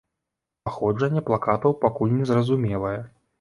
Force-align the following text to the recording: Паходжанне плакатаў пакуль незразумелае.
Паходжанне 0.69 1.23
плакатаў 1.27 1.77
пакуль 1.85 2.17
незразумелае. 2.23 2.97